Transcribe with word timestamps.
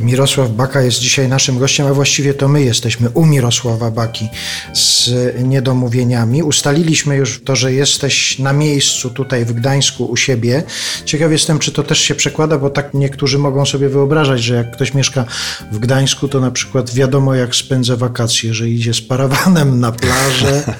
Mirosław 0.00 0.50
Baka 0.50 0.82
jest 0.82 0.98
dzisiaj 0.98 1.28
naszym 1.28 1.58
gościem, 1.58 1.86
a 1.86 1.94
właściwie 1.94 2.34
to 2.34 2.48
my 2.48 2.62
jesteśmy 2.62 3.10
u 3.10 3.26
Mirosława 3.26 3.90
Baki 3.90 4.28
z 4.74 5.10
niedomówieniami. 5.42 6.42
Ustaliliśmy 6.42 7.16
już 7.16 7.42
to, 7.44 7.56
że 7.56 7.72
jesteś 7.72 8.38
na 8.38 8.52
miejscu 8.52 9.10
tutaj 9.10 9.44
w 9.44 9.52
Gdańsku 9.52 10.04
u 10.04 10.16
siebie. 10.16 10.62
Ciekaw 11.04 11.32
jestem, 11.32 11.58
czy 11.58 11.72
to 11.72 11.82
też 11.82 12.00
się 12.00 12.14
przekłada, 12.14 12.58
bo 12.58 12.70
tak 12.70 12.94
niektórzy 12.94 13.38
mogą 13.38 13.66
sobie 13.66 13.88
wyobrażać, 13.88 14.42
że 14.42 14.54
jak 14.54 14.70
ktoś 14.70 14.94
mieszka 14.94 15.24
w 15.72 15.78
Gdańsku, 15.78 16.28
to 16.28 16.40
na 16.40 16.50
przykład 16.50 16.94
wiadomo 16.94 17.34
jak 17.34 17.54
spędza 17.56 17.96
wakacje, 17.96 18.54
że 18.54 18.68
idzie 18.68 18.94
z 18.94 19.00
parawanem 19.00 19.80
na 19.80 19.92
plażę, 19.92 20.74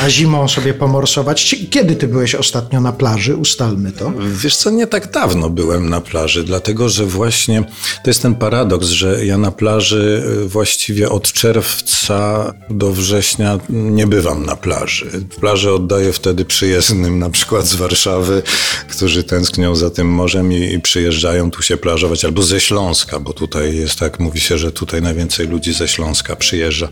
a 0.00 0.10
zimą 0.10 0.48
sobie 0.48 0.74
pomorsować. 0.74 1.56
Kiedy 1.70 1.96
ty 1.96 2.08
byłeś 2.08 2.34
ostatnio 2.34 2.80
na 2.80 2.92
plaży? 2.92 3.36
Ustalmy 3.36 3.92
to. 3.92 4.12
Wiesz 4.42 4.56
co, 4.56 4.70
nie 4.70 4.86
tak 4.86 5.10
dawno 5.10 5.50
byłem 5.50 5.88
na 5.88 6.00
plaży, 6.00 6.44
dlatego 6.44 6.88
że 6.88 7.06
właśnie 7.06 7.62
to 8.04 8.10
jest 8.10 8.22
ten 8.22 8.34
paradoks, 8.34 8.51
paradoks, 8.52 8.86
że 8.86 9.26
ja 9.26 9.38
na 9.38 9.52
plaży 9.52 10.22
y, 10.44 10.48
właściwie 10.48 11.08
od 11.08 11.32
czerwca 11.32 12.52
do 12.70 12.92
września 12.92 13.58
nie 13.68 14.06
bywam 14.06 14.46
na 14.46 14.56
plaży. 14.56 15.10
Plażę 15.40 15.72
oddaję 15.72 16.12
wtedy 16.12 16.44
przyjezdnym, 16.44 17.18
na 17.18 17.30
przykład 17.30 17.66
z 17.66 17.74
Warszawy, 17.74 18.42
którzy 18.88 19.24
tęsknią 19.24 19.74
za 19.74 19.90
tym 19.90 20.08
morzem 20.08 20.52
i, 20.52 20.72
i 20.74 20.80
przyjeżdżają 20.80 21.50
tu 21.50 21.62
się 21.62 21.76
plażować, 21.76 22.24
albo 22.24 22.42
ze 22.42 22.60
Śląska, 22.60 23.20
bo 23.20 23.32
tutaj 23.32 23.76
jest 23.76 23.98
tak, 23.98 24.20
mówi 24.20 24.40
się, 24.40 24.58
że 24.58 24.72
tutaj 24.72 25.02
najwięcej 25.02 25.48
ludzi 25.48 25.72
ze 25.72 25.88
Śląska 25.88 26.36
przyjeżdża. 26.36 26.88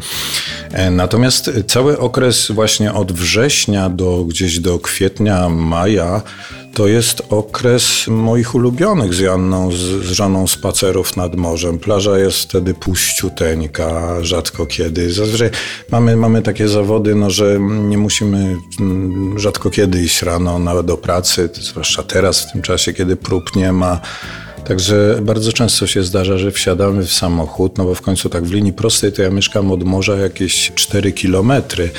E, 0.73 0.91
natomiast 0.91 1.51
cały 1.67 1.99
okres 1.99 2.51
właśnie 2.51 2.93
od 2.93 3.13
września 3.13 3.89
do 3.89 4.25
gdzieś 4.25 4.59
do 4.59 4.79
kwietnia, 4.79 5.49
maja, 5.49 6.23
to 6.75 6.87
jest 6.87 7.23
okres 7.31 8.07
moich 8.09 8.55
ulubionych 8.55 9.15
z 9.15 9.19
Janną, 9.19 9.73
z, 9.73 9.77
z 9.77 10.11
żoną 10.11 10.47
spacerów 10.47 11.17
nad 11.17 11.37
morzem. 11.37 11.79
Plaża 11.79 12.19
jest 12.19 12.39
wtedy 12.39 12.75
puściuteńka, 12.75 14.17
rzadko 14.25 14.67
kiedy. 14.67 15.13
Zazwyczaj 15.13 15.51
mamy, 15.91 16.17
mamy 16.17 16.43
takie 16.43 16.69
zawody, 16.69 17.15
no, 17.15 17.31
że 17.31 17.59
nie 17.61 17.99
musimy 17.99 18.57
mm, 18.81 19.39
rzadko 19.39 19.71
kiedy 19.71 20.03
iść 20.03 20.23
rano 20.23 20.59
nawet 20.59 20.87
do 20.87 20.97
pracy, 20.97 21.49
zwłaszcza 21.55 22.03
teraz 22.03 22.41
w 22.41 22.53
tym 22.53 22.63
czasie, 22.63 22.93
kiedy 22.93 23.17
prób 23.17 23.57
nie 23.57 23.73
ma. 23.73 24.01
Także 24.65 25.19
bardzo 25.23 25.53
często 25.53 25.87
się 25.87 26.03
zdarza, 26.03 26.39
że 26.39 26.51
wsiadamy 26.51 27.03
w 27.07 27.13
samochód, 27.13 27.79
no 27.79 27.85
bo 27.85 27.95
w 27.95 28.03
końcu 28.03 28.29
tak 28.29 28.45
w 28.45 28.53
linii 28.53 28.73
prostej 28.73 29.13
to 29.13 29.23
ja 29.23 29.31
mieszkam 29.31 29.73
od 29.73 29.85
morza 29.85 30.17
jakieś 30.17 30.73
4 30.75 31.13
kilometry 31.13 31.91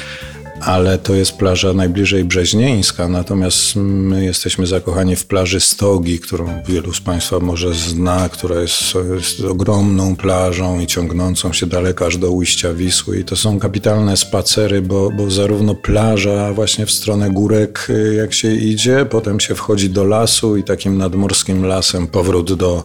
ale 0.66 0.98
to 0.98 1.14
jest 1.14 1.38
plaża 1.38 1.73
najbliżej 1.73 2.23
Brzeźnieńska, 2.23 3.08
natomiast 3.08 3.76
my 3.76 4.26
jesteśmy 4.26 4.67
zakochani 4.67 5.16
w 5.16 5.26
plaży 5.26 5.59
Stogi, 5.59 6.20
którą 6.20 6.64
wielu 6.67 6.94
z 6.94 7.02
Państwa 7.02 7.40
może 7.40 7.73
zna, 7.73 8.30
która 8.30 8.62
jest, 8.62 8.82
jest 9.16 9.42
ogromną 9.42 10.16
plażą 10.16 10.80
i 10.80 10.88
ciągnącą 10.88 11.54
się 11.54 11.67
daleko 11.67 12.06
aż 12.06 12.17
do 12.17 12.32
ujścia 12.32 12.73
Wisły. 12.73 13.20
I 13.20 13.23
to 13.23 13.36
są 13.36 13.59
kapitalne 13.59 14.17
spacery, 14.17 14.82
bo, 14.82 15.12
bo 15.12 15.32
zarówno 15.32 15.76
plaża 15.76 16.54
właśnie 16.54 16.86
w 16.86 16.92
stronę 16.92 17.30
górek, 17.30 17.88
jak 18.17 18.34
się 18.34 18.56
idzie, 18.56 19.06
potem 19.09 19.39
się 19.39 19.56
wchodzi 19.56 19.89
do 19.89 20.04
lasu 20.04 20.58
i 20.58 20.64
takim 20.64 20.98
nadmorskim 20.98 21.66
lasem 21.66 22.08
powrót 22.08 22.54
do, 22.54 22.84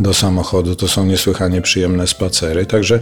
do 0.00 0.14
samochodu. 0.14 0.76
To 0.76 0.88
są 0.88 1.06
niesłychanie 1.06 1.62
przyjemne 1.62 2.06
spacery. 2.06 2.66
Także 2.66 3.00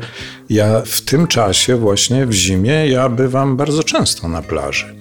ja 0.51 0.83
w 0.87 1.01
tym 1.01 1.27
czasie 1.27 1.77
właśnie 1.77 2.27
w 2.27 2.33
zimie 2.33 2.87
ja 2.89 3.09
bywam 3.09 3.57
bardzo 3.57 3.83
często 3.83 4.10
często 4.11 4.29
na 4.29 4.43
plaży. 4.43 4.95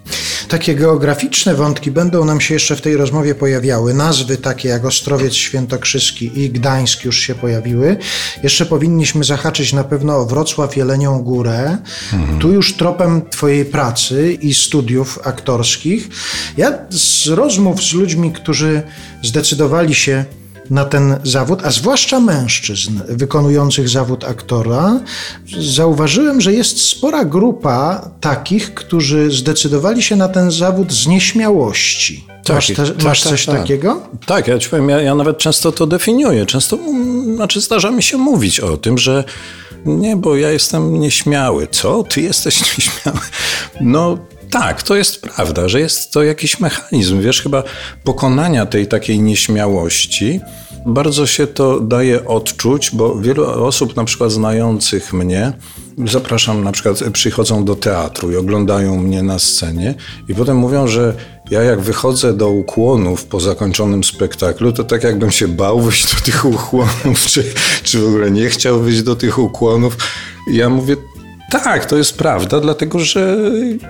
Takie 0.49 0.75
geograficzne 0.75 1.55
wątki 1.55 1.91
będą 1.91 2.25
nam 2.25 2.41
się 2.41 2.53
jeszcze 2.53 2.75
w 2.75 2.81
tej 2.81 2.97
rozmowie 2.97 3.35
pojawiały. 3.35 3.93
Nazwy 3.93 4.37
takie 4.37 4.69
jak 4.69 4.85
Ostrowiec 4.85 5.33
Świętokrzyski 5.33 6.31
i 6.41 6.49
Gdańsk 6.49 7.05
już 7.05 7.19
się 7.19 7.35
pojawiły. 7.35 7.97
Jeszcze 8.43 8.65
powinniśmy 8.65 9.23
zahaczyć 9.23 9.73
na 9.73 9.83
pewno 9.83 10.17
o 10.17 10.25
Wrocław 10.25 10.77
Jelenią 10.77 11.19
Górę. 11.19 11.77
Mhm. 12.13 12.39
Tu 12.39 12.51
już 12.51 12.77
tropem 12.77 13.21
Twojej 13.29 13.65
pracy 13.65 14.33
i 14.33 14.53
studiów 14.53 15.19
aktorskich. 15.23 16.09
Ja 16.57 16.73
z 16.89 17.27
rozmów 17.27 17.83
z 17.83 17.93
ludźmi, 17.93 18.31
którzy 18.31 18.81
zdecydowali 19.23 19.95
się 19.95 20.25
na 20.69 20.85
ten 20.85 21.19
zawód, 21.23 21.59
a 21.63 21.71
zwłaszcza 21.71 22.19
mężczyzn 22.19 22.99
wykonujących 23.07 23.89
zawód 23.89 24.23
aktora, 24.23 24.99
zauważyłem, 25.59 26.41
że 26.41 26.53
jest 26.53 26.81
spora 26.81 27.25
grupa 27.25 28.09
takich, 28.21 28.73
którzy 28.73 29.31
zdecydowali 29.31 30.03
się 30.03 30.15
na 30.15 30.27
ten 30.27 30.51
zawód 30.51 30.93
z 30.93 31.07
nieśmiałości. 31.07 32.25
Tak, 32.43 32.55
masz, 32.55 32.67
te, 32.67 32.75
tak, 32.75 33.03
masz 33.03 33.21
tak, 33.21 33.31
coś 33.31 33.45
tak, 33.45 33.59
takiego? 33.59 34.01
Tak, 34.25 34.47
ja 34.47 34.59
ci 34.59 34.69
powiem, 34.69 34.89
ja, 34.89 35.01
ja 35.01 35.15
nawet 35.15 35.37
często 35.37 35.71
to 35.71 35.87
definiuję. 35.87 36.45
Często, 36.45 36.77
znaczy 37.35 37.61
zdarza 37.61 37.91
mi 37.91 38.03
się 38.03 38.17
mówić 38.17 38.59
o 38.59 38.77
tym, 38.77 38.97
że 38.97 39.23
nie, 39.85 40.15
bo 40.15 40.35
ja 40.35 40.51
jestem 40.51 40.99
nieśmiały. 40.99 41.67
Co? 41.71 42.03
Ty 42.03 42.21
jesteś 42.21 42.61
nieśmiały? 42.77 43.19
No 43.81 44.17
tak, 44.51 44.83
to 44.83 44.95
jest 44.95 45.21
prawda, 45.21 45.67
że 45.67 45.79
jest 45.79 46.11
to 46.11 46.23
jakiś 46.23 46.59
mechanizm, 46.59 47.21
wiesz, 47.21 47.41
chyba 47.41 47.63
pokonania 48.03 48.65
tej 48.65 48.87
takiej 48.87 49.19
nieśmiałości. 49.19 50.39
Bardzo 50.85 51.27
się 51.27 51.47
to 51.47 51.79
daje 51.79 52.25
odczuć, 52.25 52.91
bo 52.93 53.15
wielu 53.15 53.45
osób, 53.45 53.95
na 53.95 54.03
przykład 54.03 54.31
znających 54.31 55.13
mnie, 55.13 55.53
zapraszam, 56.07 56.63
na 56.63 56.71
przykład 56.71 57.03
przychodzą 57.13 57.65
do 57.65 57.75
teatru 57.75 58.31
i 58.31 58.35
oglądają 58.35 58.97
mnie 58.97 59.23
na 59.23 59.39
scenie 59.39 59.95
i 60.27 60.35
potem 60.35 60.57
mówią, 60.57 60.87
że 60.87 61.13
ja 61.51 61.63
jak 61.63 61.81
wychodzę 61.81 62.33
do 62.33 62.49
ukłonów 62.49 63.25
po 63.25 63.39
zakończonym 63.39 64.03
spektaklu, 64.03 64.71
to 64.71 64.83
tak 64.83 65.03
jakbym 65.03 65.31
się 65.31 65.47
bał 65.47 65.79
wyjść 65.79 66.15
do 66.15 66.21
tych 66.21 66.45
ukłonów, 66.45 67.25
czy, 67.27 67.43
czy 67.83 67.99
w 67.99 68.07
ogóle 68.07 68.31
nie 68.31 68.49
chciał 68.49 68.79
wyjść 68.79 69.01
do 69.01 69.15
tych 69.15 69.39
ukłonów. 69.39 69.97
Ja 70.51 70.69
mówię, 70.69 70.95
tak, 71.49 71.85
to 71.85 71.97
jest 71.97 72.17
prawda, 72.17 72.59
dlatego 72.59 72.99
że 72.99 73.37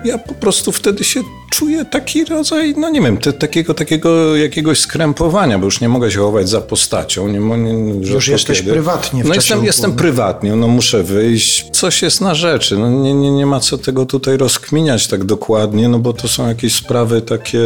ja 0.04 0.18
po 0.18 0.34
prostu 0.34 0.72
wtedy 0.72 1.04
się 1.04 1.20
czuję 1.50 1.84
taki 1.84 2.24
rodzaj, 2.24 2.74
no 2.76 2.90
nie 2.90 3.00
wiem, 3.00 3.16
te, 3.16 3.32
takiego, 3.32 3.74
takiego 3.74 4.36
jakiegoś 4.36 4.78
skrępowania, 4.78 5.58
bo 5.58 5.64
już 5.64 5.80
nie 5.80 5.88
mogę 5.88 6.10
się 6.10 6.18
chować 6.18 6.48
za 6.48 6.60
postacią. 6.60 7.28
Nie, 7.28 7.38
nie, 7.38 8.06
już 8.06 8.28
jesteś 8.28 8.58
kiedy. 8.58 8.72
prywatnie 8.72 9.24
w 9.24 9.28
No 9.28 9.34
jestem, 9.34 9.64
jestem 9.64 9.96
prywatnie, 9.96 10.56
no 10.56 10.68
muszę 10.68 11.02
wyjść. 11.02 11.66
Coś 11.72 12.02
jest 12.02 12.20
na 12.20 12.34
rzeczy. 12.34 12.78
No 12.78 12.90
nie, 12.90 13.14
nie, 13.14 13.30
nie 13.30 13.46
ma 13.46 13.60
co 13.60 13.78
tego 13.78 14.06
tutaj 14.06 14.36
rozkminiać 14.36 15.06
tak 15.06 15.24
dokładnie, 15.24 15.88
no 15.88 15.98
bo 15.98 16.12
to 16.12 16.28
są 16.28 16.48
jakieś 16.48 16.74
sprawy 16.74 17.20
takie 17.22 17.60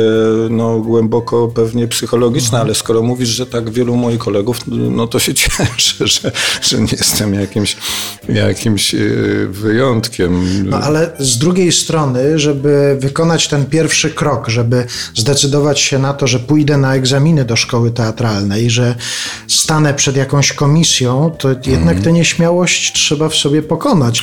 no 0.50 0.78
głęboko 0.78 1.48
pewnie 1.48 1.88
psychologiczne, 1.88 2.48
mhm. 2.48 2.62
ale 2.62 2.74
skoro 2.74 3.02
mówisz, 3.02 3.28
że 3.28 3.46
tak 3.46 3.70
wielu 3.70 3.96
moich 3.96 4.18
kolegów, 4.18 4.60
no 4.66 5.06
to 5.06 5.18
się 5.18 5.34
cieszę, 5.40 6.06
że, 6.06 6.32
że 6.62 6.78
nie 6.78 6.92
jestem 6.92 7.34
jakimś, 7.34 7.76
jakimś 8.28 8.94
y, 8.94 9.46
wyjątkiem. 9.50 10.64
No 10.70 10.76
ale 10.76 11.10
z 11.18 11.38
drugiej 11.38 11.72
strony, 11.72 12.38
żeby 12.38 12.96
wykonać 13.00 13.48
ten 13.48 13.66
pierwszy 13.66 14.10
krok, 14.10 14.48
żeby 14.48 14.86
zdecydować 15.14 15.80
się 15.80 15.98
na 15.98 16.14
to, 16.14 16.26
że 16.26 16.38
pójdę 16.38 16.78
na 16.78 16.94
egzaminy 16.94 17.44
do 17.44 17.56
szkoły 17.56 17.90
teatralnej, 17.90 18.70
że 18.70 18.94
stanę 19.48 19.94
przed 19.94 20.16
jakąś 20.16 20.52
komisją, 20.52 21.36
to 21.38 21.48
jednak 21.48 21.92
mm. 21.92 22.02
tę 22.02 22.12
nieśmiałość 22.12 22.92
trzeba 22.92 23.28
w 23.28 23.34
sobie 23.34 23.62
pokonać. 23.62 24.22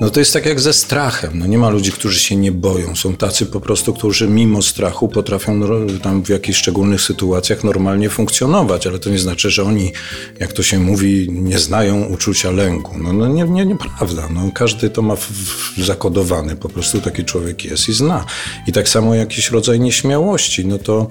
No 0.00 0.10
to 0.10 0.20
jest 0.20 0.32
tak 0.32 0.46
jak 0.46 0.60
ze 0.60 0.72
strachem. 0.72 1.38
No 1.38 1.46
nie 1.46 1.58
ma 1.58 1.68
ludzi, 1.68 1.92
którzy 1.92 2.20
się 2.20 2.36
nie 2.36 2.52
boją. 2.52 2.96
Są 2.96 3.16
tacy 3.16 3.46
po 3.46 3.60
prostu, 3.60 3.94
którzy 3.94 4.28
mimo 4.28 4.62
strachu 4.62 5.08
potrafią 5.08 5.60
tam 6.02 6.24
w 6.24 6.28
jakichś 6.28 6.58
szczególnych 6.58 7.00
sytuacjach 7.00 7.64
normalnie 7.64 8.10
funkcjonować, 8.10 8.86
ale 8.86 8.98
to 8.98 9.10
nie 9.10 9.18
znaczy, 9.18 9.50
że 9.50 9.62
oni, 9.62 9.92
jak 10.40 10.52
to 10.52 10.62
się 10.62 10.78
mówi, 10.78 11.26
nie 11.30 11.58
znają 11.58 12.04
uczucia 12.04 12.50
lęku. 12.50 12.98
No, 12.98 13.12
no 13.12 13.28
nie, 13.28 13.44
nie, 13.44 13.66
nieprawda. 13.66 14.28
No, 14.34 14.50
każdy 14.54 14.90
to 14.90 15.02
ma 15.02 15.16
w, 15.16 15.30
w 15.76 15.84
zakodowany. 15.84 16.56
Po 16.56 16.68
prostu 16.68 17.00
taki 17.00 17.24
człowiek 17.24 17.64
jest 17.64 17.88
i 17.88 17.92
zna. 17.92 18.24
I 18.66 18.72
tak 18.72 18.88
samo 18.88 19.14
jakiś 19.14 19.50
rodzaj 19.50 19.80
nieśmiałości. 19.80 20.66
No 20.66 20.78
to 20.78 21.08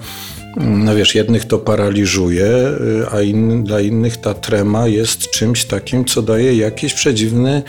no 0.56 0.94
wiesz, 0.94 1.14
jednych 1.14 1.44
to 1.44 1.58
paraliżuje, 1.58 2.46
y, 2.46 3.06
a 3.12 3.20
in, 3.20 3.64
dla 3.64 3.80
innych 3.80 4.16
ta 4.16 4.34
trema 4.34 4.86
jest 4.86 5.30
czymś 5.30 5.64
takim, 5.64 6.04
co 6.04 6.22
daje 6.22 6.56
jakiś 6.56 6.94
przedziwny 6.94 7.62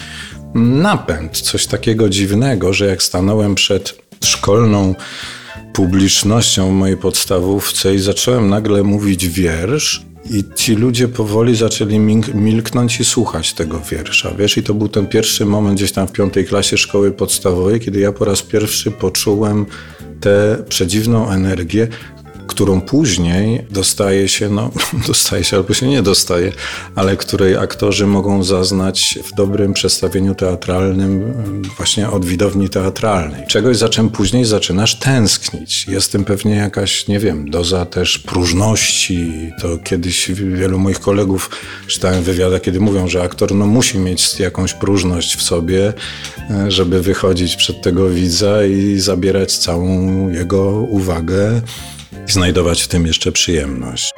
napęd, 0.55 1.41
coś 1.41 1.67
takiego 1.67 2.09
dziwnego, 2.09 2.73
że 2.73 2.85
jak 2.85 3.03
stanąłem 3.03 3.55
przed 3.55 4.01
szkolną 4.23 4.95
publicznością 5.73 6.69
w 6.69 6.73
mojej 6.73 6.97
podstawówce 6.97 7.95
i 7.95 7.99
zacząłem 7.99 8.49
nagle 8.49 8.83
mówić 8.83 9.27
wiersz, 9.27 10.07
i 10.31 10.43
ci 10.55 10.75
ludzie 10.75 11.07
powoli 11.07 11.55
zaczęli 11.55 11.99
milknąć 12.33 12.99
i 12.99 13.05
słuchać 13.05 13.53
tego 13.53 13.81
wiersza. 13.91 14.31
Wiesz, 14.39 14.57
i 14.57 14.63
to 14.63 14.73
był 14.73 14.87
ten 14.87 15.07
pierwszy 15.07 15.45
moment 15.45 15.75
gdzieś 15.75 15.91
tam 15.91 16.07
w 16.07 16.11
piątej 16.11 16.45
klasie 16.45 16.77
szkoły 16.77 17.11
podstawowej, 17.11 17.79
kiedy 17.79 17.99
ja 17.99 18.11
po 18.11 18.25
raz 18.25 18.41
pierwszy 18.41 18.91
poczułem 18.91 19.65
tę 20.19 20.63
przedziwną 20.69 21.29
energię, 21.29 21.87
którą 22.47 22.81
później 22.81 23.65
dostaje 23.71 24.27
się, 24.27 24.49
no 24.49 24.71
dostaje 25.07 25.43
się 25.43 25.57
albo 25.57 25.73
się 25.73 25.87
nie 25.87 26.01
dostaje, 26.01 26.51
ale 26.95 27.17
której 27.17 27.57
aktorzy 27.57 28.07
mogą 28.07 28.43
zaznać 28.43 29.19
w 29.23 29.35
dobrym 29.35 29.73
przedstawieniu 29.73 30.35
teatralnym 30.35 31.33
właśnie 31.77 32.09
od 32.09 32.25
widowni 32.25 32.69
teatralnej. 32.69 33.47
Czegoś, 33.47 33.77
za 33.77 33.89
czym 33.89 34.09
później 34.09 34.45
zaczynasz 34.45 34.95
tęsknić. 34.95 35.87
Jest 35.87 36.11
tym 36.11 36.25
pewnie 36.25 36.55
jakaś, 36.55 37.07
nie 37.07 37.19
wiem, 37.19 37.49
doza 37.49 37.85
też 37.85 38.19
próżności. 38.19 39.51
To 39.61 39.77
kiedyś 39.77 40.31
wielu 40.31 40.79
moich 40.79 40.99
kolegów 40.99 41.49
czytałem 41.87 42.23
wywiada, 42.23 42.59
kiedy 42.59 42.79
mówią, 42.79 43.07
że 43.07 43.23
aktor 43.23 43.55
no, 43.55 43.65
musi 43.65 43.99
mieć 43.99 44.39
jakąś 44.39 44.73
próżność 44.73 45.35
w 45.35 45.43
sobie, 45.43 45.93
żeby 46.67 47.01
wychodzić 47.01 47.55
przed 47.55 47.81
tego 47.81 48.09
widza 48.09 48.65
i 48.65 48.99
zabierać 48.99 49.57
całą 49.57 50.29
jego 50.29 50.71
uwagę 50.71 51.61
i 52.27 52.31
znajdować 52.31 52.81
w 52.81 52.87
tym 52.87 53.05
jeszcze 53.05 53.31
przyjemność. 53.31 54.13